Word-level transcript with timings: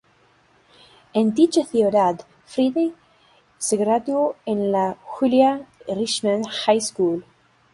En 1.13 1.35
dicha 1.35 1.63
ciudad, 1.63 2.21
Fredi 2.47 2.95
se 3.59 3.77
graduó 3.77 4.35
en 4.47 4.71
la 4.71 4.97
Julia 5.03 5.67
Richman 5.87 6.41
High 6.43 6.81
School. 6.81 7.23